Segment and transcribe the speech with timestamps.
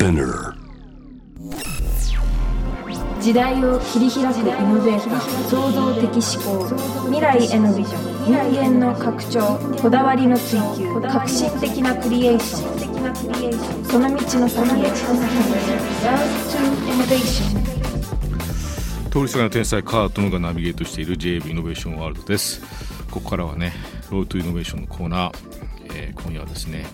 [0.00, 0.54] Spinner
[3.20, 6.64] 時代を切り開くイノベーター創造的思考
[7.04, 15.20] 未来へのビジョン人間の拡張こだわりの追求革新的なクリエーションその道の先へ Love
[16.48, 16.56] to
[16.88, 17.60] Innovation
[19.10, 22.62] 通りすがりの天才カートノがナビゲートしている JB イノベーションワールドです。
[23.10, 23.74] ここからはね
[24.10, 25.32] Road to Innovation のコーナー、
[25.94, 26.86] えー今夜はですね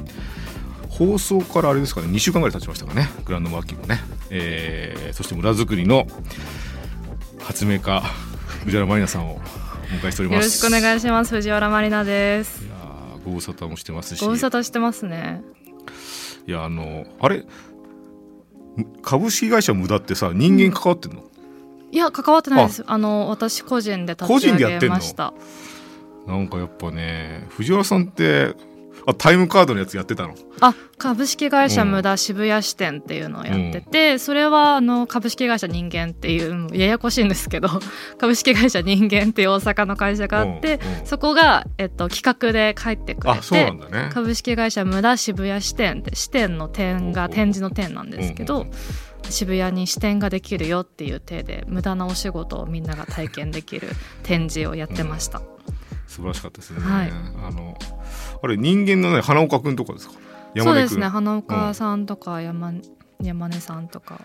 [0.98, 4.00] 放送からあれですかね2週間ぐらい経ちましたかねグランドマーキーもね、
[4.30, 6.06] えーそして村づくりの
[7.40, 8.02] 発明家
[8.64, 9.38] 藤原マリナさんをお
[9.88, 11.34] 迎えしておりよろますしくお願いします。
[11.34, 12.64] 藤原まりなです。
[12.64, 14.20] いやーご無沙汰もしてますし。
[14.24, 15.42] ご無沙汰してますね。
[16.46, 17.44] いやあのあれ
[19.02, 21.24] 株式会社無駄ってさ人間関わってんの、
[21.92, 22.84] いや関わってないです。
[22.86, 22.98] あ。
[22.98, 25.32] の私個人で立ち上げました。
[26.26, 28.54] なんかやっぱね藤原さんって
[29.06, 30.34] あタイムカードのやつやってたの？
[30.60, 37.68] あ株式会社無駄渋谷支店っていうのをやってて、それはあの株式会社人間っていうややこしいんですけど
[38.18, 41.06] 株式会社人間っていう大阪の会社があって、うんうん。
[41.06, 44.10] そこが、えっと、企画で帰ってくれあそうなてんだね。
[44.12, 48.70] 株式会社無駄渋谷支店って支店の店が展示の店なんですけど、うんうん
[49.30, 53.88] 渋谷に支店ができるよっていう体で無駄なお仕事をみんなが体験できる
[54.22, 55.42] 展示をやってました、
[56.06, 57.10] 素晴らしかったですね、はい。
[57.10, 57.76] あの
[58.42, 60.14] あれ人間のね花岡くんとかですか？
[60.58, 61.06] そう根ですね。
[61.06, 62.72] 花岡さんとか山,、
[63.22, 64.20] 山根さんとか、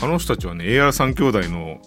[0.00, 1.80] あの人たちはね AR3 兄弟の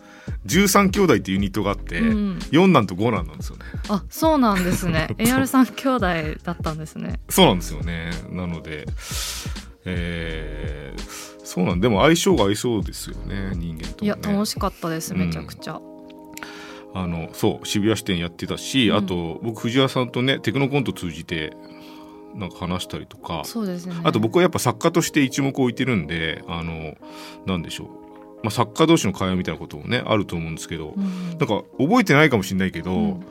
[0.46, 2.38] 13兄弟っていうユニットがあって、うん。
[2.52, 3.66] 4男と5男なんですよね。
[3.90, 5.08] あそうなんですね。
[5.18, 6.06] AR さん兄弟
[6.44, 7.20] だったんですね。
[7.30, 8.12] そうなんですよね。
[8.30, 8.86] なので
[9.86, 15.80] えーそうなんでも相性が合いそうですよね人間とも、ね、いや楽しかったですうんめちゃくちゃ、
[16.94, 18.98] あのそう渋谷支店やってたし、うん。
[18.98, 21.56] あと僕藤原さんとねテクノコント通じて
[22.36, 23.44] なんか話したりとか。
[23.46, 23.96] そうですね。
[24.04, 26.96] あと僕はやっぱ作家として一目置いてるんであの
[27.46, 27.88] なんでしょう、
[28.44, 33.26] まあ、作家同士の会話みたいなこともねあると思うんですけど、うんなんか覚えてないかもしれないけど、うん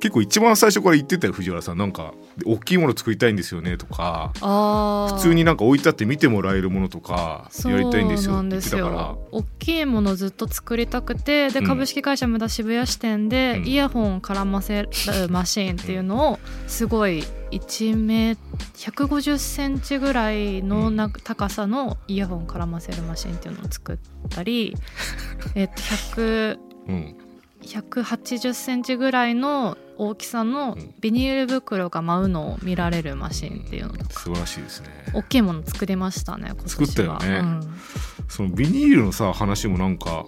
[0.00, 1.78] 結構一番最初から言ってたよ藤原さん。
[1.78, 2.12] なんか
[2.44, 9.16] 大きいもの作りたいんですよねとか普通になんか置いてあって見てもらえるものとかやりたいんですよなって言ってんですよたから。
[9.32, 11.66] 大きいものずっと作りたくてでうん。
[11.66, 13.66] 株式会社無駄渋谷支店でうん。
[13.66, 14.90] イヤホン絡ませる
[15.30, 18.36] マシーンっていうのをすごい1メ
[18.74, 23.98] 150センチぐらいのな高さのイヤホン絡ませるマシーンっていうのを作っ
[24.28, 24.76] たり
[25.54, 26.58] えっと100
[26.88, 27.16] うん
[27.66, 33.92] 180センチぐらいの大きさのうんビニール袋が舞うのを見られるマシンっていうの。
[33.94, 34.88] とか素晴らしいですね。
[35.14, 37.28] 大きいもの作りましたね作ったよね。
[37.28, 37.60] うん。
[38.28, 40.26] そのビニールのさ話もなんか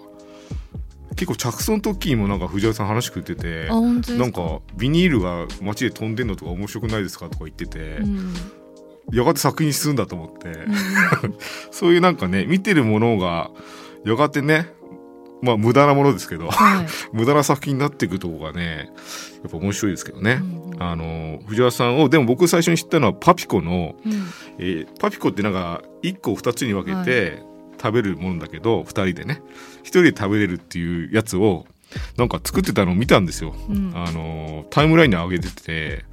[1.16, 3.78] 結構着想の時にもなんか藤原さん話くれててな
[4.26, 8.34] んかビニールが街で飛んでんのとか面白くないですかとか言ってて、うん。
[9.12, 10.74] やがて作品に進んだと思って、うん。
[11.70, 13.50] そういうなんかね見てるものが
[14.04, 14.72] やがてね
[15.42, 16.86] まあ無駄なものですけどはい。
[17.12, 18.90] 無駄な作品になっていくとこがね
[19.42, 20.40] やっぱ面白いですけどね。
[20.42, 24.12] うんあの藤原さんをでも僕最初に知ったのはパピコの、うん。
[24.58, 27.42] えーパピコってなんか1個2つに分けて
[27.80, 29.42] 食べるもんだけど、2人でね
[29.82, 31.66] 1人で食べれるっていうやつを
[32.16, 33.54] なんか作ってたのを見たんですよ。
[33.68, 33.92] うん。
[33.94, 36.04] あのタイムラインに上げてて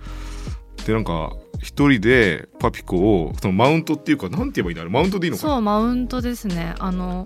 [0.86, 4.92] でなんか一人でパピコをそのマウントっていうかなんて言えばいいんだろう。
[4.92, 5.53] マウントでいいのかな。
[5.53, 6.75] そうマウントですね。
[6.80, 7.25] あの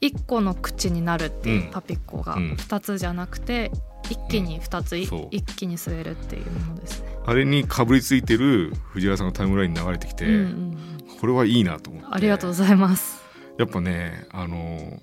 [0.00, 3.70] 1個の口になるっていううんパピコがうん2つじゃなくて
[4.10, 5.08] 一気に2つ一
[5.56, 7.08] 気に吸えるっていうものですね。
[7.26, 10.78] あれにかぶりついてる藤原さんのタイムラインに流れてきて、うんうん
[11.20, 13.20] これはいいなと思ってありがとうございます。
[13.58, 15.00] やっぱねあの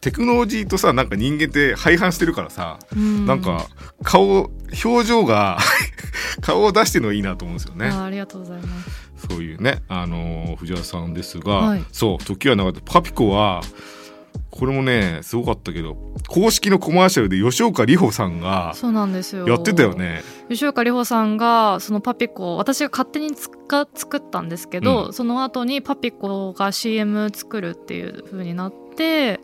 [0.00, 3.66] テクノロジーとさなんか人間って廃反してるからさ、うんなんか
[4.02, 4.50] 顔
[4.84, 5.58] 表情が
[6.40, 7.88] 顔を出してるのがいいなと思うんですよね。
[7.88, 9.03] あありがとうございます。
[9.28, 13.60] そういうね、あのー藤原さんですが、はいそう時は流れてパピコは
[14.50, 15.96] これもねすごかったけど
[16.28, 19.48] 公式のコマーシャルで吉岡里帆さんがそうなんですよ。
[19.48, 19.94] やってたよ。
[19.94, 20.22] ね。
[20.48, 29.40] 吉岡里帆さんがそのパピコを私が勝手につか作ったんですけど、うんその後にパピコが CM 作るっていう風になって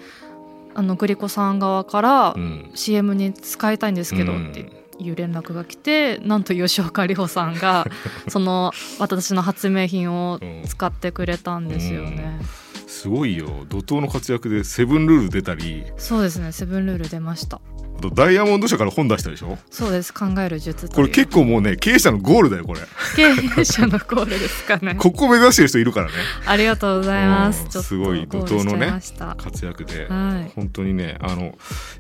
[0.75, 7.87] あのグリコさん側からうん CM に使いたいんですけどうんっていう連絡が来てなんと吉岡里帆さんが
[8.29, 12.38] その私の発明品を使ってくれたんですよね。
[12.87, 17.61] すごいよ怒涛の活躍でセブンルール出たりそうですねセブンルール出ました。
[18.00, 19.58] あとダイヤモンド社から本出したでしょ？
[19.70, 20.14] そうです。
[20.14, 22.81] 考える術これ結構もうね経営者のゴールだよこれ。
[23.14, 23.25] 経
[23.61, 24.94] 営者のゴールですかね。
[24.94, 26.12] ここ目指してる人いるからね。
[26.47, 27.82] ありがとうございます。
[27.82, 29.00] すごい怒涛のね
[29.37, 30.06] 活躍で。
[30.08, 30.52] はい。
[30.56, 31.52] 本当にねあのやっ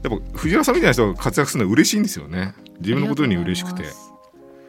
[0.02, 2.54] ぱ藤原さんみたいな人が活躍するのは嬉しいんですよね。
[2.80, 3.84] 自分のことに嬉しくて。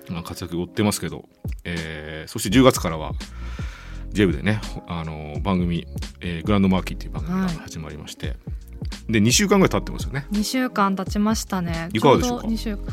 [0.09, 1.29] まあ、活躍追ってますけど、
[1.63, 3.13] えーそして10月からは
[4.09, 5.87] ジェブでねあの番組、
[6.19, 7.55] えーグランドマーキーっていう番組がはい。
[7.55, 8.35] 始まりまして、
[9.09, 10.25] で2週間ぐらい経ってますよね。
[10.31, 11.89] 2週間経ちましたね。
[11.93, 12.43] いかがでしょうか？
[12.43, 12.85] ちど2週間。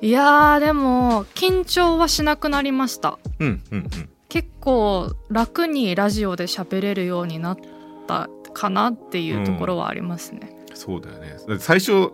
[0.00, 3.18] いやーでも緊張はしなくなりました。
[3.40, 4.08] うんうんうん。
[4.28, 7.58] 結構楽にラジオで喋れるようになっ
[8.06, 11.36] たかなっていうところはありますね、そうだよね。
[11.58, 12.10] 最初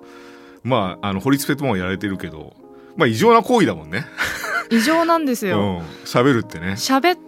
[0.63, 2.55] まああのホリスペットもやられてるけど
[2.97, 4.07] まあ異常な行為だもんね。
[4.71, 5.59] 異常なんですよ。
[5.59, 5.79] うん。
[6.05, 6.73] 喋るってね。
[6.73, 7.19] 喋っ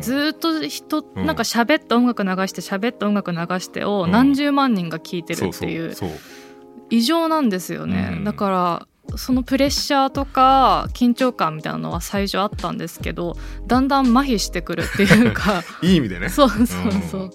[0.00, 1.26] ずーっと人、うん。
[1.26, 4.10] なんか喋って音楽流して喋って音楽流してをうん。
[4.10, 5.94] 何十万人が聞いてるっていう
[6.90, 8.24] 異常なんですよね、うん。
[8.24, 8.48] だか
[9.12, 13.36] らそのプレッシャーとか緊張感みたいなのは最初あったんですけど
[13.66, 15.62] だんだん麻痺してくるっていうか。
[15.82, 16.28] いい意味でね。
[16.28, 16.66] そうそう
[17.10, 17.30] そう、うん。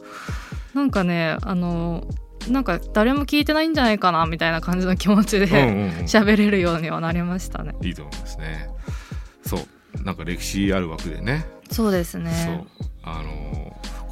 [0.74, 2.08] なんかねあの
[2.50, 7.74] なんか誰も聞いてないんじゃないかなみたいな感じの気持ちで喋れるようにはなりましたね。
[7.82, 8.70] いいと思いますね。
[9.46, 10.04] そう。
[10.04, 12.22] なんか歴史ある枠でねそうですそう。
[12.22, 12.66] ね。
[13.04, 13.54] あのー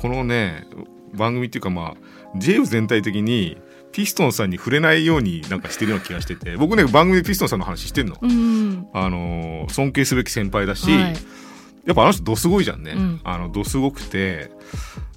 [0.02, 0.66] このね
[1.14, 3.58] 番組っていうかまあ J ブ全体的に
[3.92, 11.14] ピストンさんに触れないようになんかしてるような気がしてて 僕ね番組でピストンさんの話してんの、うん、あのー尊敬すべき先輩だし、はい。
[11.86, 13.22] やっぱあの人どすごいじゃんね、うん。
[13.24, 14.52] あのどすごくて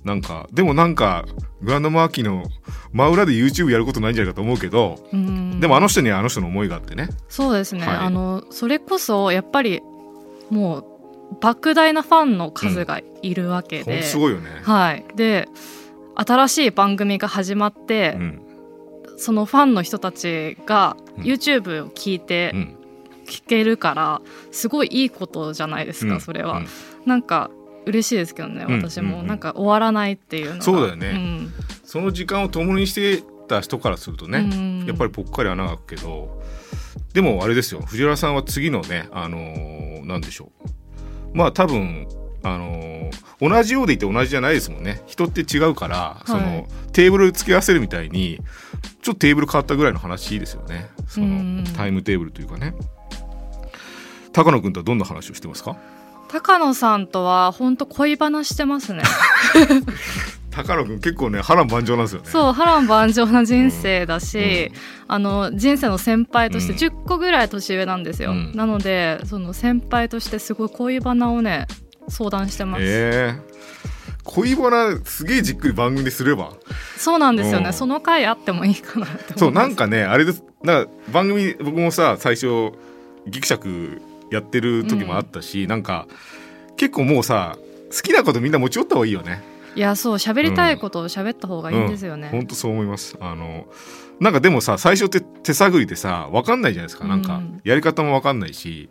[0.05, 1.25] なんかでもなんか
[1.63, 2.45] グランドマーキーの
[2.93, 5.61] 真裏で YouTube やることないんじゃないかと思うけど、うん。
[5.61, 7.09] でもあの人にはあの人の思いがあってね。
[7.31, 7.97] そうですね、はい。
[7.97, 9.81] あのそれこそやっぱり
[10.51, 10.85] もう
[11.41, 15.49] 莫大なファンの数がいるわけで、とすごいよね、はい、で
[16.15, 18.41] 新しい番組が始まって、うん。
[19.17, 21.25] そのファンの人たちがうん。
[21.25, 22.77] YouTube を聞いてうん。
[23.27, 26.21] 聞けるからすごいいいことじゃないですか、うん。
[26.21, 26.67] それは、うん。
[27.07, 27.51] なんか
[27.87, 28.83] 嬉しいですけどねうん。
[28.83, 29.17] 私も。
[29.17, 29.27] うんうん。
[29.27, 30.63] なんか終わらないっていうのが。
[30.63, 31.13] そうだよね。
[31.13, 31.53] ん。
[31.85, 34.85] その時間を共にしてた人からするとね、うん。
[34.87, 36.43] やっぱりぽっかり穴が開くけど
[37.13, 37.81] でもあれですよ。
[37.81, 40.69] 藤原さんは次のねあのーなんでしょう
[41.35, 42.07] まあ多分
[42.43, 42.95] あのー
[43.41, 45.03] 同じようでいて同じじゃないですもんね。
[45.07, 48.41] 人って違うから、そのテーブル付け合わせるみたいに
[49.03, 50.89] ちょっとテーブル変わったぐらいの話ですよね。
[51.09, 51.65] その、うん。
[51.77, 52.75] タイムテーブルというかね。
[54.33, 55.77] 高野君とはどんな話をしてますか？
[56.31, 59.03] 高野さんとは本当恋バナしてますね
[60.55, 62.29] 高野君結構ね波乱万丈なんですよね。
[62.29, 64.71] そう波乱万丈な人生だし、
[65.09, 66.95] あの人生の先輩としてうん。
[66.95, 68.53] 10個ぐらい年上なんですよ、うん。
[68.55, 71.67] なのでその先輩としてすごい恋バナをね
[72.09, 73.55] 相談してます、ええ。
[74.23, 76.53] 恋バナすげえじっくり番組ですれば。
[76.97, 77.73] そうなんですよね、うん。
[77.73, 80.45] その回あってもいいかなってそうなんかねあれです。
[80.63, 82.73] な番組僕もさ最初
[83.27, 86.07] ギクシャクやってる時もあったし、なんか
[86.77, 87.57] 結構もうさ
[87.95, 89.43] 好きなことみんな持ち寄った方がいいよね
[89.75, 93.17] いやそう喋りたいことを喋った方がいいんですよね、本当そう思います。
[93.21, 93.67] あの
[94.21, 97.07] なんかでもさ最初って手探りでさ分かんないじゃないですか。
[97.07, 97.61] なんかうん。
[97.65, 98.89] やり方も分かんないし。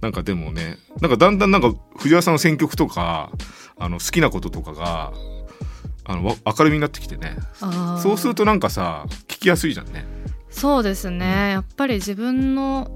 [0.00, 3.30] なんかでもねなんかだんだんなんか藤原さんの選曲とか
[3.78, 5.12] あの好きなこととかが
[6.04, 7.36] あのわ明るみになってきてね。
[8.02, 10.04] そうするとなんかさ聞きやすいじゃんね。
[10.50, 11.50] そうですね。
[11.50, 12.90] やっぱり自分の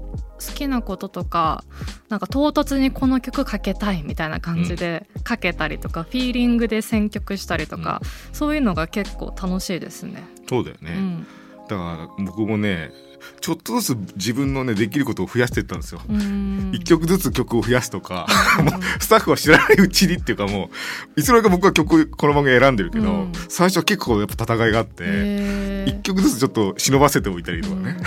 [0.45, 1.63] 好きなこととか
[2.09, 8.01] なんか唐突にこの曲かけたいみたいな感じでかけたりとか、フィーリングで選曲したりとか、
[8.33, 10.23] そういうのが結構楽しいですね。
[10.49, 11.27] そうだよね、うん。
[11.69, 12.91] だから僕もね
[13.39, 16.01] ちょっとずつ自分のねできることを増やしていったんですよ。
[16.09, 16.71] うん。
[16.73, 18.27] 一曲ずつ曲を増やすとか、
[18.99, 20.69] スタッフは知らないうちにっていうかも
[21.15, 23.31] ういつの間にか僕は曲この番組選んでるけど、うん。
[23.47, 27.97] 最初は結構やっぱ戦いがあって、一曲ずつちょっと忍ばせておいたりとかね、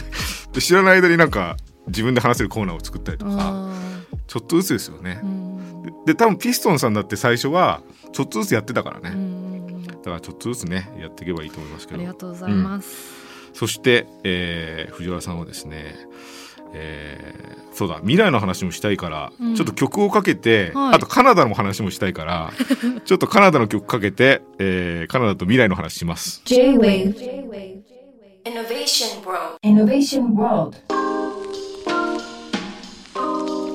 [0.54, 1.56] で知らない間になんか
[1.90, 3.74] 自分で話せるコーナーを作ったりとかあ
[4.26, 5.20] ちょっとずつですよね。
[5.22, 5.28] ーう。
[5.28, 5.82] ん。
[5.82, 7.82] でで多分ピストンさんだって最初は
[8.12, 9.82] ちょっとずつやってたからね、うん。
[9.86, 11.98] だからちょっとずつねやっていけばいいと思いますけど。
[11.98, 13.20] ありがとうございます。
[13.52, 15.96] そして、えー藤原さんはですね、
[16.74, 19.54] えーそうだ未来の話もしたいから、うん。
[19.56, 20.94] ちょっと曲をかけて、はい。
[20.94, 22.52] あとカナダの話もしたいから
[23.04, 26.42] ちょっとカナダの曲かけて、えーカナダと未来の話します。
[26.44, 27.14] J-Wave.
[28.44, 29.58] Innovation World.
[29.62, 31.09] Innovation World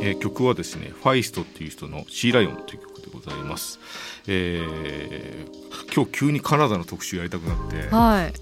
[0.06, 3.80] えー曲はですねファイストっていう人の「シーライオン」という曲でございます。
[4.28, 7.88] えー今日急にカナダの特集やりたくなって。
[7.96, 8.34] はい。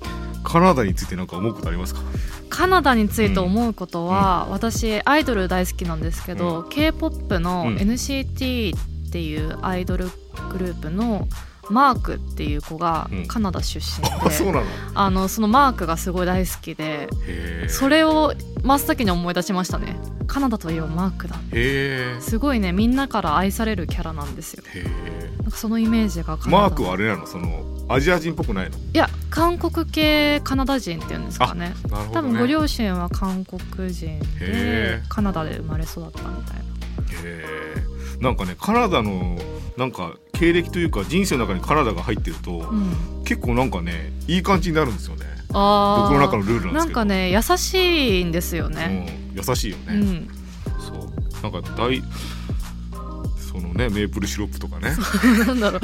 [0.43, 2.01] カナダについて何か思うことありますか？
[2.49, 7.75] カナダについて思うことは、私アイドル大好きなんですけど、K-POP のうん。
[7.77, 10.09] NCT っていうアイドル
[10.51, 11.27] グループの
[11.69, 13.27] マークっていう子がうん。
[13.27, 14.11] カナダ出身で、
[14.51, 14.63] なの？
[14.95, 17.07] あのそのマークがすごい大好きで
[17.67, 19.95] それを真っ先に思い出しましたね。
[20.27, 21.35] カナダといえばマークだ
[22.21, 24.63] すごいねみんなから愛されるキャラなんですよ。
[24.73, 24.83] へ
[25.41, 27.25] なんかそのイメージがマークはあれなの？
[27.27, 28.77] そのアジア人っぽくないの？
[28.77, 31.69] いや韓国系カナダ人っていうんですかね。
[31.69, 31.75] ね、
[32.13, 36.63] 多分ご両親は韓国人へでーカナダで生まれ育ったみたいな。
[37.23, 39.37] へーなんかねカナダの
[39.77, 43.23] なんか経歴というか人生の中にカナダが入ってると、うん。
[43.23, 45.25] 結構なんかねいい感じになるんですよね。
[45.47, 46.75] 僕の中のルールなんですけど。
[46.75, 50.27] なんかね優しいんですよね、うん、優しいよね、うん、
[50.81, 51.51] そう。
[51.51, 52.03] なんか大
[53.39, 54.93] そのねメープルシロップとかね。
[55.45, 55.79] なんだろ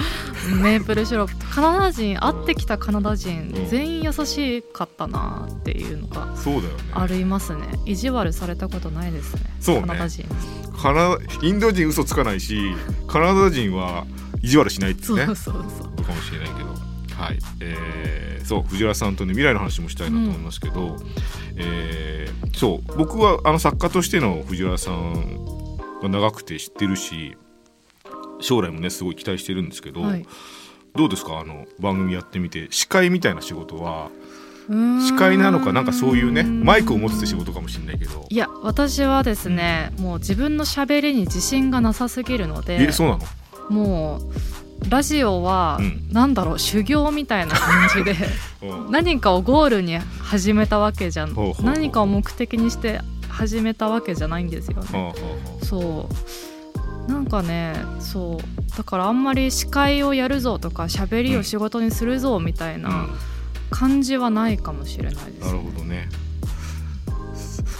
[0.51, 0.55] う。
[0.57, 1.55] メープルシロップ。
[1.55, 3.69] カナダ人会ってきたカナダ人、うん。
[3.69, 6.83] 全員優しかったなっていうのがそうだよね。
[6.93, 7.61] ありますね。
[7.85, 9.41] 意地悪されたことないですね。
[9.61, 9.81] そうね。
[9.83, 10.25] カナダ人
[10.81, 12.73] カナインド人嘘つかないし
[13.07, 14.05] カナダ人は
[14.41, 15.07] 意地悪しないってね。
[15.07, 16.03] そうそうそう。
[16.03, 16.69] かもしれないけど。
[17.15, 17.39] はい。
[17.61, 20.97] えー、そう藤原さんとね未来の話もしたいなと思いますけど、
[21.55, 27.37] えーそう僕はあの作家としての藤原さんが長くて知ってるし
[28.41, 30.25] 将来もねすごい期待してるんですけど、はい。
[30.95, 31.39] どうですか？
[31.39, 34.09] あの番組やってみて司会みたいな仕事は
[34.67, 38.25] 司会なのかなんかそういうねマイクを持つって仕事かもしれないけど。
[38.29, 43.23] いや私はですね、もう自分の喋りに自信がなさすぎるのでえそうなの？
[43.69, 46.07] もうラジオは、うん。
[46.11, 48.15] なんだろう修行みたいな感じで
[48.63, 48.91] うん。
[48.91, 51.35] 何かをゴールに始めたわけじゃん。
[51.61, 55.13] 何かを目的にして始めたわけじゃないんですよね。
[55.63, 56.09] そ
[57.07, 57.11] う。
[57.11, 58.77] なんかねそう。
[58.77, 63.07] だからあんまり司会をやるぞとか喋りを仕事にするぞみたいあな
[63.69, 66.07] 感じはないかもしれないです、なるほどね。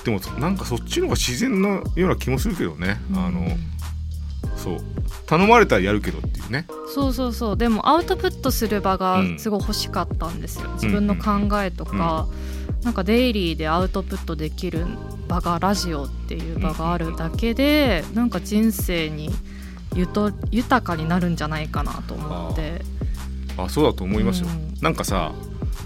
[0.04, 3.20] でもなんかそっちの方が自然なような気もするけどね、うん。
[3.20, 3.48] あの
[4.60, 4.78] そう。
[5.26, 6.68] 頼まれたらやるけどっていうね。
[6.94, 7.58] そうそうそう。
[7.58, 9.40] でもアウトプットする場がうん。
[9.40, 12.28] すごい欲しかったんですよ、自分の考えとか、
[12.84, 14.86] なんかデイリーでアウトプットできる
[15.28, 19.30] 場がラジオっていう場があるだけで、なんか人生に
[19.96, 22.82] ゆと豊かになるんじゃないかなと思って。
[23.58, 24.74] あそうだと思いますよ、うん。
[24.82, 25.34] なんかさ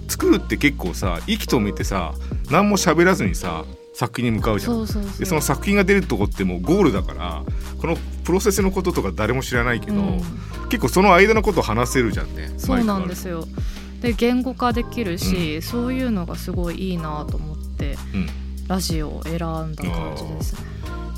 [0.08, 2.14] 作るって結構さ息止めてさ
[2.52, 4.88] 何も喋らずにさ作品に向かうじゃん。
[4.88, 7.44] そでその作品が出るとこってもうゴールだから
[7.80, 10.22] このプロセスのこととか誰も知らないけど、うん。
[10.70, 12.52] 結構その間のことを話せるじゃんね。
[12.58, 13.46] そうなんですよ。
[14.02, 18.28] で言語化できるし、そういうのがすごいいいなと思ってうん。
[18.68, 19.40] ラジオを選ん
[19.76, 20.62] だ感じですね。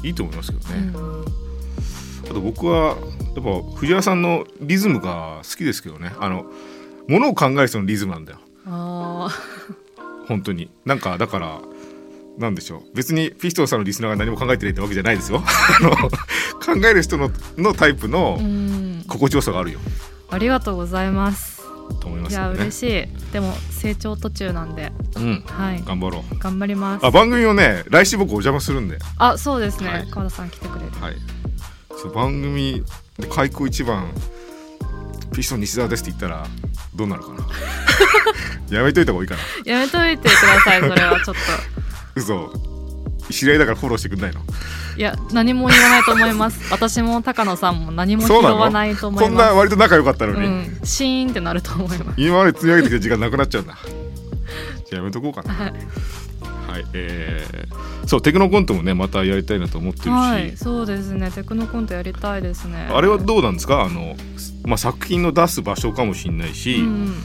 [0.03, 1.25] いいと思いますけどね、うん。
[2.25, 2.95] あと僕は
[3.35, 6.11] やっぱ藤原さんのリズムが好きですけどね。
[6.19, 6.45] あの
[7.07, 8.39] ものを考える人のリズムなんだよ。
[8.65, 9.29] あ
[10.27, 10.69] 本当に。
[10.85, 11.61] なんかだから
[12.37, 15.41] なんでしょう別にピストンさんのリスナーが何も考えてないってわけじゃないですよ
[16.63, 18.39] 考える人ののタイプの
[19.07, 19.79] 心地よさがあるよ
[20.29, 21.55] ありがとうございます。
[22.01, 23.31] と思いまいやすよね嬉しい。
[23.31, 27.05] でも成長途中なんで、うんはい、頑張ろう頑張ります。
[27.05, 29.89] あ番組をね来週僕お邪魔するんであ、そうですね。
[29.89, 30.91] はい川田さん来てくれる。
[30.99, 31.15] はい
[31.97, 32.83] そう番組
[33.19, 34.11] で開口一番
[35.33, 36.47] ピストン西澤ですって言ったら
[36.95, 37.47] どうなるかな
[38.77, 40.81] やめといた方がいいかなやめといてください。
[40.81, 41.84] それはちょっと。
[42.15, 42.51] 嘘。
[43.31, 44.41] 知り合いだからフォローしてくんないの？
[44.97, 46.59] いや何も言わないと思います。
[46.71, 49.33] 私も高野さんも何も拾わないと思こいます。
[49.33, 52.21] んな割と仲良かったのに、うん、シーンってなると思います。
[52.21, 53.77] 今まで積み上げてきた時間なくなっちゃうんだ。
[54.89, 55.53] じゃあやめとこうかな。
[55.53, 55.73] はい。
[56.75, 61.31] はいえー、そうテクノコントもねまたやりたいなと思ってるし、はい、そうですね。
[61.31, 62.89] テクノコントやりたいですね。
[62.91, 63.83] あれはどうなんですか？
[63.83, 64.15] あの、
[64.65, 67.15] まあ、作品の出す場所かもしれないし、うん、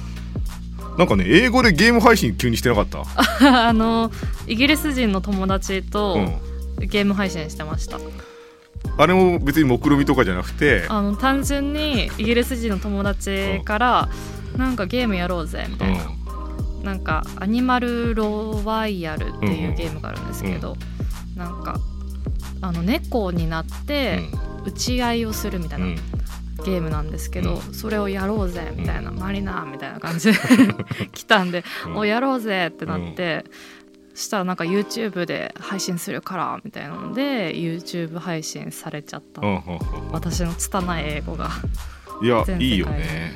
[1.00, 3.00] なんかね英語でゲーム配信急にしてなかった、
[3.66, 4.12] あの
[4.46, 6.38] イギリス人の友達うとん、
[6.78, 7.98] ゲーム配信してました。
[8.98, 10.84] あれも別に目論みとかじゃなくて？
[10.90, 14.08] あの単純にイギリス人の友達から
[14.58, 16.00] なんかゲームやろうぜみたいな、
[16.82, 20.76] なんかアニマルロワイヤルっていうゲームがあるんですけど、
[21.34, 21.80] なんか
[22.60, 24.20] あの猫になって
[24.66, 25.94] 打ち合いをするみたいうん。
[25.94, 26.02] な
[26.64, 30.38] ゲームなんですけど、それをやろうぜみたいな、マリナーみたいな感じで
[31.12, 31.96] 来たんで、うん。
[31.96, 33.44] おやろうぜってなって、
[34.14, 39.60] そしたらなんか YouTube で配信するからみたいなので YouTube 配信されちゃった、うんうんうん。
[40.12, 41.50] 私の拙い英語が。
[42.22, 43.34] いやいいよね。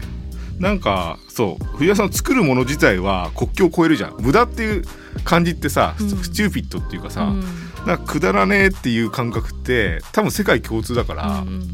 [0.59, 4.17] なんかそう藤原さん作るもの自体は国境を越えるじゃん。
[4.21, 4.85] 無駄っていう
[5.25, 6.09] 感じってさ、うん。
[6.09, 7.45] スチューピッドっていうかさ、うん
[7.87, 11.69] なんかくだらねえっていう感覚って多分世界共通だから、うん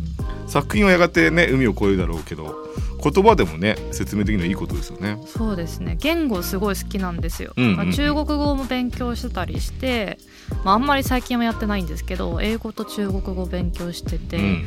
[0.51, 2.57] 作品はやがてね海を越えるだろうけど
[3.01, 5.17] 言葉でもね説明できるのはいいことですよね。
[5.25, 5.97] そうですね。
[6.01, 10.19] 言語すごい好きなんですよ、うんうん中国語も勉強してたりして、
[10.65, 14.65] まあ、あんまり最近はやってないんですけど英語と中国語勉強してて、うん。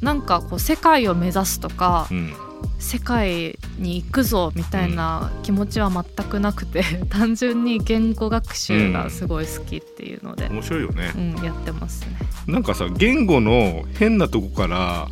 [0.00, 2.32] なんかこう世界を目指すとか、うん
[2.78, 11.18] 世界に行くぞみたいな気持ちは全くなくて、 単純に言語学習がすごい好きっていうので、面白いよねう。
[11.40, 12.16] んやってますね。
[12.46, 15.08] なんかさ言語の変なとこから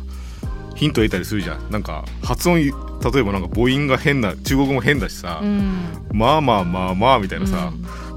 [0.75, 1.71] ヒントを得たりするじゃん。
[1.71, 5.75] なんか発音例えばなんか母音が変な中国語も変だしさ、うん
[6.11, 7.71] まあまあまあまあみたいなさ、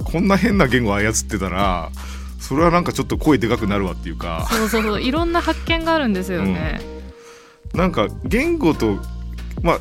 [0.05, 1.91] こんな変な言語操ってたら
[2.39, 6.81] それはなんかちょっと声でかくなるわっていうかそうそうそういろんな発見があるんですよね。
[7.75, 8.99] なんか言語と
[9.63, 9.81] まあ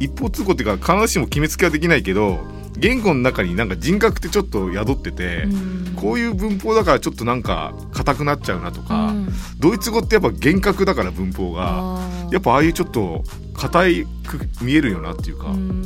[0.00, 2.38] 一方通行っていうか必ずしも決めつけはできないけど
[2.78, 5.94] 言語の中になんか人格ってちょっと宿ってて、うん。
[5.96, 9.28] こういう文法だからちょっとなんか硬くなっちゃうなとか、うん。
[9.58, 11.98] ドイツ語ってやっぱ厳格だから文法が
[12.30, 13.24] やっぱああいうちょっと
[13.54, 15.84] 硬いく見えるよなっていうか、うん。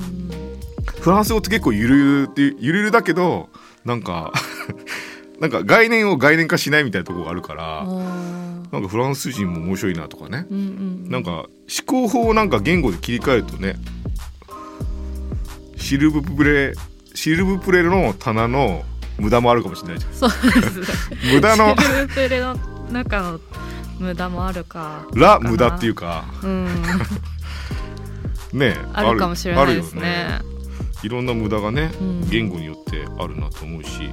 [1.01, 3.49] フランス語って結構ゆるゆるってゆるゆるだけど
[3.85, 4.33] なんか
[5.41, 7.87] なんか概念を概念化しないみたいなところがあるから
[8.73, 10.47] なんかフランス人も面白いなとかね。
[10.51, 10.61] うんう
[11.09, 11.49] んなんか思
[11.87, 13.77] 考法をなんか言語で切り替えるとね
[15.77, 16.73] シルブプレ
[17.15, 18.83] シルブプレの棚の
[19.19, 20.13] 無駄もあるかもしれないじゃん。
[20.15, 21.11] そうです。
[21.11, 21.77] ね無駄の。
[21.79, 22.57] シルブプレの
[22.91, 23.41] 中の
[23.99, 25.07] 無駄もあるか。
[25.15, 26.25] ラ無駄っていうか。
[26.43, 26.69] うん。
[28.55, 30.41] ねあるかもしれないですね。
[31.03, 32.29] いろんな無駄がねうん。
[32.31, 34.11] 言語によってあるなと思うし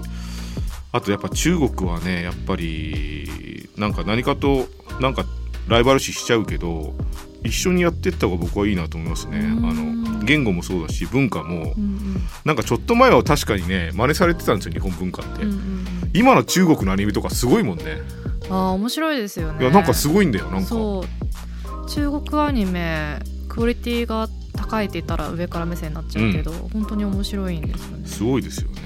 [0.91, 4.67] あとやっぱ中国はねやっぱりなんか何かと
[4.99, 5.25] なんか
[5.67, 6.95] ライバル視しちゃうけど
[7.43, 9.37] 一緒にやってった方が僕はいいなと思いますね。
[9.37, 10.03] あうん。
[10.03, 11.73] の言語もそうだし文化も。
[11.77, 11.99] うん
[12.43, 15.85] なんかちょっと前は確かにね真似されてたんですよ日本文化って、うんうんうん。
[16.13, 18.01] 今の中国のアニメとかすごいもんね。
[18.49, 19.61] ああ面白いですよね。
[19.61, 20.75] いやなんかすごいんだよなんか。
[21.87, 28.07] 中国アニメクオリティが高いって言ったら上から目線になっちゃうけど、本当に面白いんですよね。
[28.07, 28.81] すごいですよね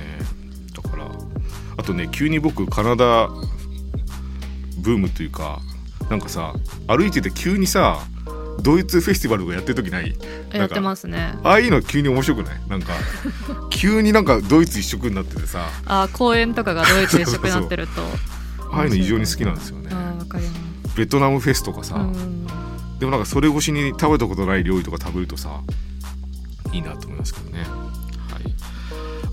[1.77, 3.27] あとね急に僕カナダ
[4.80, 5.60] ブームというか
[6.10, 6.53] なんかさ
[6.88, 8.00] 歩いてて急にさ
[8.62, 10.15] ドイツフェスティバルとかやってる時ない？
[10.53, 11.34] やってますね。
[11.44, 12.62] ああいうの急に面白くない？
[12.70, 12.94] なんか
[13.72, 15.68] 急になんかドイツ一色になっててさ。
[15.86, 18.01] あー公園とかがドイツ一色になってると。
[18.72, 19.89] ああいうの異常に好きなんですよね。
[20.96, 22.46] ベトナムフェスとかさ、うん。
[23.00, 25.60] でもなんかそれ越しに食べたことない料理とか食べるとさ
[26.72, 27.60] いいなと思いますけどね。
[27.62, 27.83] はい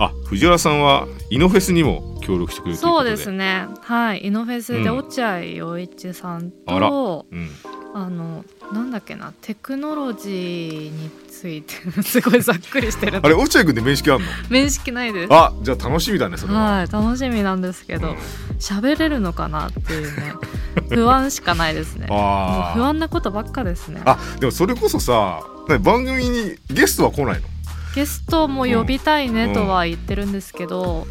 [0.02, 3.66] あ藤原さんはイノフェスにも協力してくれるそうですね。
[3.82, 4.26] はい。
[4.26, 4.96] イノフェスでうん。
[4.98, 7.48] 落合陽一さんと、うん。
[7.92, 9.32] あのなんだっけな。
[9.42, 11.74] テクノロジーについて。
[12.02, 13.20] すごいざっくりしてる。
[13.22, 14.26] あれ落合君で面識あんの？
[14.48, 15.32] 面識ないです。
[15.34, 16.86] あじゃあ楽しみだねそれは、はい。
[16.90, 18.16] 楽しみなんですけど
[18.58, 20.32] 喋、れるのかなっていうね。
[20.88, 22.06] 不安しかないですね。
[22.06, 24.00] もうあー不安なことばっかですね。
[24.06, 27.48] あでもそれこそさね番組にゲストは来ないの？
[27.94, 31.06] ゲストも呼びたいねとは言ってるんですけど、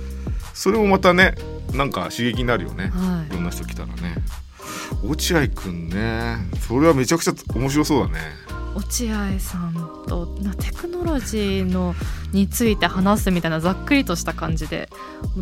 [0.53, 1.35] それもまたね
[1.73, 2.87] なんか刺激になるよね。
[2.87, 3.31] はい。
[3.31, 4.15] いろんな人来たらね。
[5.03, 6.37] 落合君ね。
[6.67, 8.19] それはめちゃくちゃ面白そうだね。
[8.75, 9.73] 落合さん
[10.07, 11.95] となテクノロジーの
[12.31, 14.89] について話すみたいなざっくりとした感じで。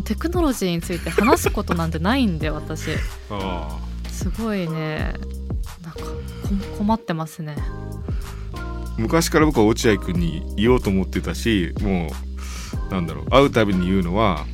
[0.04, 2.90] テクノロジーについて話すことなんてないんで私。
[3.30, 3.78] あ
[4.10, 5.14] すごいね。
[5.82, 6.08] なんかこ
[6.78, 7.56] 困ってますね。
[7.58, 7.62] あ
[8.98, 12.10] 昔から僕は落合君に言おうと思ってたしも
[12.90, 14.44] うなんだろう会うたびに言うのは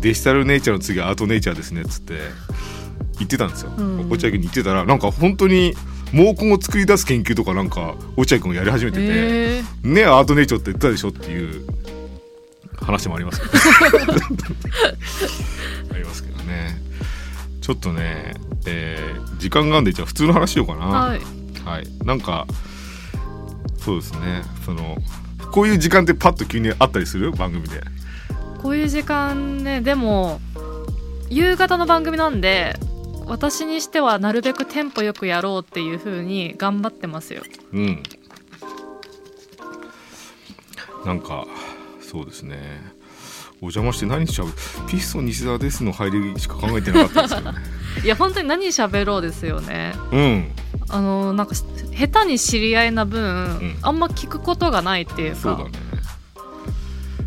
[0.00, 2.14] デジタルネイチャーの次はアートネイチャーですねっつって
[3.18, 4.08] 言ってたんですよ、うん。
[4.10, 5.74] 落合君に言ってたらなんか本当に
[6.12, 9.92] 毛根を作り出す研究とかなんか落合君がやり始めてて、えー。
[9.92, 11.66] ねアートネイチャーって言ったでしょっていう
[12.80, 13.52] 話もありますけど。
[15.94, 16.80] ありますけどね。
[17.60, 18.34] ちょっとね、
[18.66, 20.86] えー時間があるんでじゃあ普通の話しようかな。
[20.86, 21.20] はい。
[21.64, 22.46] はい、なんか
[23.88, 24.42] そうですね。
[24.66, 24.98] その
[25.50, 27.32] こういう時間ってパッと急にあったりする？
[27.32, 27.80] 番組で。
[28.62, 30.40] こういう時間ねでも
[31.30, 32.76] 夕方の番組なんで
[33.24, 37.42] 私にしてはなるべくテンポよくやろうっていう風に頑張ってますよ。
[37.72, 38.02] うん。
[41.06, 41.46] なんか
[42.02, 42.58] そうですね。
[43.62, 44.48] お邪魔して何しちゃう
[44.88, 47.58] ピストン西澤ですの入りしか考えてなかったんですけどね。
[48.04, 49.94] いや本当に何喋ろうですよね。
[50.12, 50.52] うん
[50.90, 53.78] あのなんかし下手に知り合いな分、ん。
[53.82, 55.40] あんま聞くことがないっていうか。
[55.40, 55.70] そうだね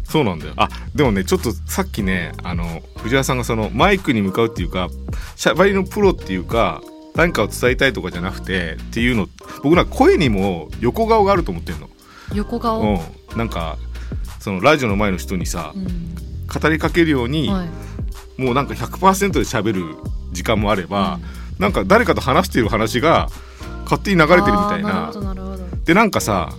[0.04, 0.54] そうなんだよ。
[0.58, 4.90] あでもねちょっとさっきねあの藤原さんがそのマイクに向かうっていうか
[5.36, 6.82] しゃべりのプロっていうか
[7.16, 9.28] 何かを伝えたいとかじゃなくてっていうの
[9.64, 11.90] 僕なんか声にも横顔があると思ってんの。
[12.34, 12.86] 横顔、う
[13.36, 13.78] ん、なんか
[14.40, 16.12] そのラジオの前の人にさうん。
[16.52, 18.42] 語りかけるように、はい。
[18.42, 19.96] もうなんか100%で喋る
[20.34, 21.20] 時間もあれば、
[21.62, 23.30] なんか誰かと話している話が
[23.84, 25.14] 勝手に流れてるみたいな。
[25.86, 26.50] でなんかさ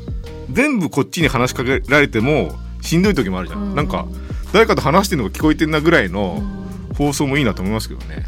[0.51, 3.75] 全部こっちに話しかけられてもしんどい時もあるじゃん、うん。
[3.75, 4.07] なんか
[4.53, 6.63] 誰かと話してるのが聞こえてんなぐらいのうん。
[6.95, 8.27] 放送もいいなと思いますけどね。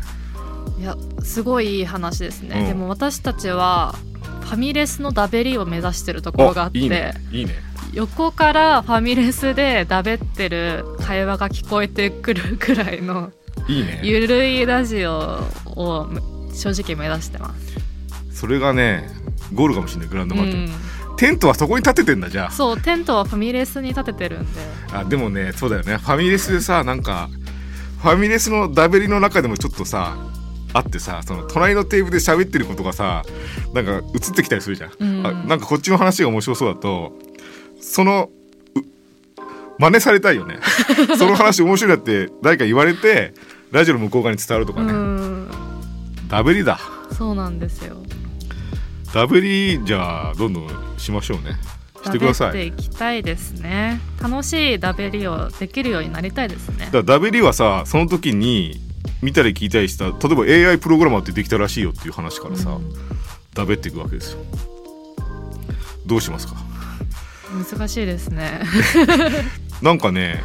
[0.81, 2.67] いやすごいいい話ですね、うん。
[2.67, 3.95] でも私たちは
[4.41, 7.13] ファミレスのダベリを目指してるところがあっていいね。
[7.31, 7.53] いいね。
[7.93, 13.31] 横からファミレスでだべってる会話が聞こえてくるくらいの
[13.69, 14.01] いいね。
[14.03, 15.41] ゆるいラジオ
[15.77, 16.09] を
[16.55, 17.77] 正直目指してます。
[18.33, 19.09] それがね
[19.53, 20.69] ゴールかもしれないグランドうマーケッん、
[21.11, 22.51] ト、テントはそこに立ててんだじゃあ。
[22.51, 24.61] そうテントはファミレスに立ててるんで。
[24.93, 25.97] あでもねそうだよね。
[25.99, 27.29] ファミレスでさなんか
[28.03, 30.17] ファミレスのダベリの中でもちょっとさ
[30.73, 33.23] あってさその隣のテーブルで喋ってることがさ
[33.73, 34.03] なんか映っ
[34.35, 35.27] てきたりするじゃん、うん。
[35.27, 37.13] あなんかこっちの話が面白そうだと
[37.81, 38.29] その
[38.77, 38.81] う
[39.79, 40.59] 真似されたいよね。
[41.19, 43.35] その話面白いだって誰か言われて
[43.73, 45.34] ラジオの向こう側に伝わるとかうね、ん
[46.35, 46.81] ダブリだ。
[47.17, 47.97] そうなんですよ。
[49.15, 50.69] ダブリじゃあどんどん
[50.99, 51.53] しましょうね。
[52.05, 52.53] してください。
[52.53, 54.01] ていきたいですね。
[54.21, 56.89] 楽しいダベリをできるようになりたいですね。
[56.91, 58.81] だダベリはさその時に
[59.23, 62.93] 見たり聞いたりした例えば AI プログラマーってできたらしいよっていう話からさ、うん。
[63.55, 64.41] ダベっていくわけですよ。
[66.05, 66.57] どうしますか？
[67.79, 68.61] 難しいですね、
[69.81, 70.43] なんかね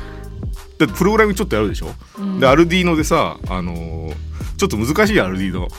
[0.77, 2.39] だってプログラミングちょっとやるでしょ、うん。
[2.39, 4.28] でアルディーノでさあのー
[4.59, 5.61] ちょっと難しいアルディーノ。
[5.61, 5.69] はい。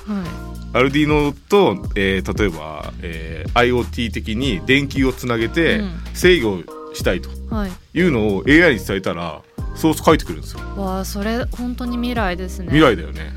[0.72, 6.00] アルディーノと、えー例えば、えー IoT 的に電球をつなげてうん。
[6.14, 6.58] 制御
[6.94, 7.70] したいとはい。
[7.94, 9.42] いうのを AI に伝えたら
[9.74, 10.60] ソース書いてくるんですよ。
[10.76, 12.66] わあそれ本当に未来ですね。
[12.66, 13.32] 未来だよね。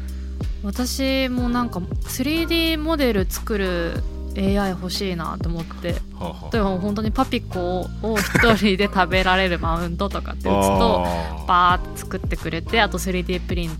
[0.63, 4.01] 私もなんか 3D モデル作る
[4.37, 5.93] AI 欲しいなと思って。
[5.93, 6.53] はあはあ。
[6.53, 11.05] 例えば本当にパピコを一人で食べられるマウントとかって打つと
[11.47, 13.71] バーって作ってくれてあと 3D プリン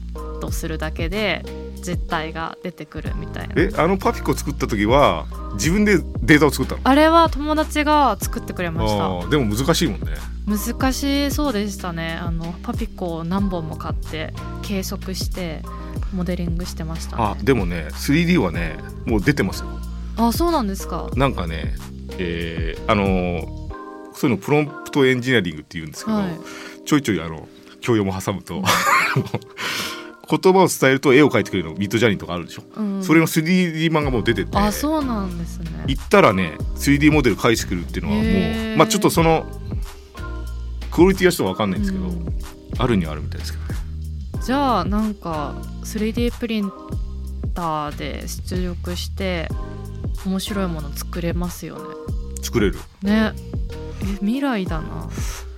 [0.46, 1.44] トするだけで
[1.86, 3.54] 実体が出てくるみたいな。
[3.58, 6.82] えあのパピコ作った時は自分でデータを作ったの？
[6.84, 9.28] あれは友達が作ってくれました。
[9.30, 10.08] でも難しいもんね。
[10.46, 12.20] 難しそうでしたね。
[12.22, 15.62] あのパピコを何本も買って計測して
[16.14, 17.24] モデリングしてましたね。
[17.24, 19.68] あでもね 3D はねもう出てますよ。
[20.18, 21.10] あそうなんですか。
[21.16, 21.76] なんかね
[22.18, 23.64] えーあのー
[24.16, 26.28] そういうのプロンプトエンジニアリングって言うんですけど、はい。
[26.86, 27.48] ちょいちょいあの
[27.82, 28.62] 教養も挟むと
[30.30, 33.04] 言葉を伝えると絵を描いてくれるのミッドジャーニーとかあるでしょ、うん。
[33.04, 34.58] それの 3D 版がもう出てて。
[34.58, 35.84] あそうなんですね。
[35.88, 39.46] 行ったらね 3D モデル描いてくるっていうのはもうまあちょっとその
[40.92, 42.28] クオリティはちょっと分かんないんですけど、うん。
[42.78, 43.76] あるにはあるみたいですけどね。
[44.42, 46.72] じゃあなんか 3D プリン
[47.54, 49.50] ターで出力して
[50.26, 51.82] 面白いもの作れますよね。
[52.42, 52.78] 作れる。
[53.02, 53.34] ね。
[53.36, 53.54] え
[54.20, 55.10] 未来だな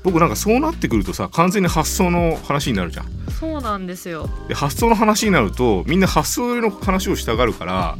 [0.06, 3.08] 僕なんかそうなってくるとさ完全に発想の話になるじゃん。
[3.40, 4.30] そうなんですよ。
[4.48, 7.98] で発想の話になるとみんな発想の話をしたがるから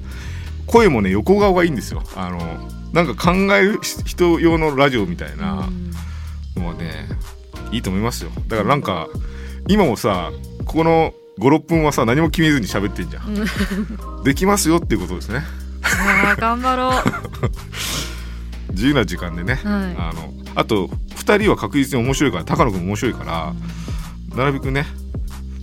[0.68, 2.04] 声もね横顔がいいんですよ。
[2.16, 7.08] あのなんか考える人用のラジオみたいなうんのはね
[7.72, 8.30] いいと思いますよ。
[8.48, 9.08] だからなんか
[9.68, 10.32] 今もさ
[10.66, 13.36] ここの56分はさ何も決めずに喋ってんじゃん。
[13.36, 14.24] うん。
[14.24, 15.42] できますよっていうことですね。
[15.82, 17.02] あー頑張ろう。
[18.74, 19.64] 自由な時間でね、はい。
[19.98, 20.92] あのあと
[21.26, 23.54] 2人は確実に面白いから高野君も面白いから
[24.36, 24.86] なるべくね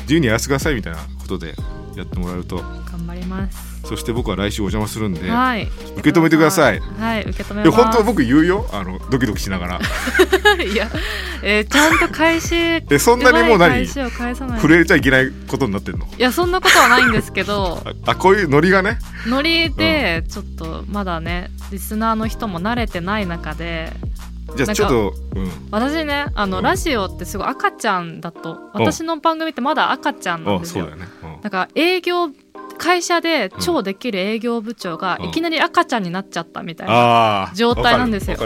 [0.03, 1.55] 自由にやらせてくださいみたいなことで
[1.96, 2.57] やってもらえると。
[2.57, 3.72] 頑張ります。
[3.87, 5.68] そして僕は来週お邪魔するんで、はい。
[5.98, 6.81] 受け止めてください。
[6.81, 7.22] はい。
[7.22, 8.66] 受け止めいやます本当は僕言うよ。
[8.72, 9.81] あのドキドキしながら。
[10.64, 10.88] いや、
[11.42, 12.55] えーちゃんと返し
[12.90, 16.07] えそんなにもう何触れちゃいけないことになってんの？
[16.07, 17.83] いやそんなことはないんですけど。
[18.07, 18.98] ああこういうノリがね。
[19.27, 23.92] ノリでちょっとまだねリスナーの人も慣れてない中で
[24.56, 26.64] じゃあちょっと、うん、私ねあの、うん。
[26.64, 30.84] ラジオってすごい赤ちゃんだと私の番組ってまだ赤ちゃんなんあですよ。
[30.84, 31.40] だよね、うん。
[31.40, 32.28] だから営業
[32.78, 35.28] 会社で超できる営業部長がうん。
[35.28, 38.36] いきなり赤ちゃんになっちゃったみたいな、状態なんですよ。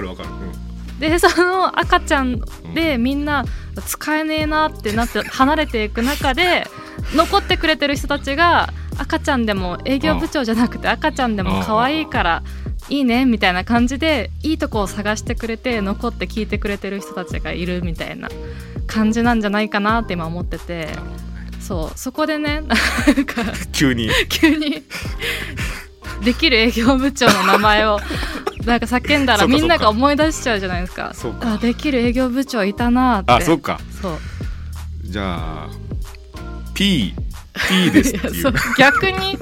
[1.01, 2.41] でその赤ちゃん
[2.75, 3.45] でみんな
[3.85, 6.67] 使えねえなってなって離れていく中で
[7.15, 12.43] 残ってくれてる人たちが赤ちゃんでも営業部長じゃなくて赤ちゃんでも可愛いから
[12.89, 18.29] いいねみたいな感じでいいとこを探してくれて残って聞いてくれてる人たちがいるみたいな
[18.87, 20.89] 感じなんじゃないかなって今思ってて
[21.61, 24.11] そうそこでね なんか急に。
[24.29, 24.83] 急に
[26.23, 28.01] できる営業部長の名前を
[28.65, 31.13] なんか叫んだらみんなが思い出しちゃうじゃないですか。
[31.41, 33.33] あできる営業部長いたなって。
[33.33, 33.81] あそっか。
[34.01, 34.19] そう。
[35.05, 35.69] じゃあ
[36.75, 37.15] P
[37.69, 39.39] P ですっていう逆に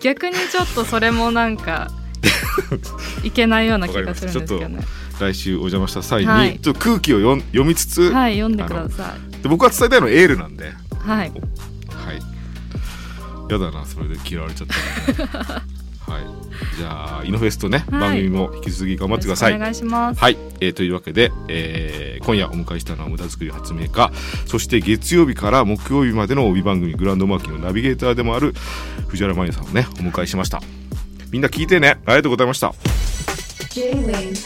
[0.00, 1.90] 逆にちょっとそれもなんか
[3.22, 4.80] いけないような気がするんですけどね。
[5.20, 6.58] 来週お邪魔した際に、はい。
[6.60, 10.64] ちょっと空気を読ん読みつつ、はい読んでくださで僕は伝えたいのはエールなんで。
[10.66, 11.30] いはい。
[11.30, 13.52] はい。
[13.52, 15.38] やだなそれで嫌われちゃった。
[15.38, 15.62] ら ね
[16.06, 16.22] はい。
[16.76, 18.00] じゃあイノフェストね、はい。
[18.00, 19.54] 番組も引き続き頑張ってください。
[19.54, 20.20] お願いします。
[20.20, 24.12] はい、えーというわけで、えー今夜お迎えしたのは無駄作り発明家
[24.46, 28.54] そして月曜日から木曜日までの帯番組グランドマーキーのナビゲーターでもある
[29.08, 30.62] 藤原真由さんをねお迎えしました
[31.32, 32.74] みんな聞いてねありがとうございました
[33.70, 34.36] J-Wave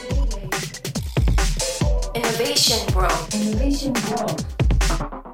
[2.15, 5.26] Innovation World Innovation World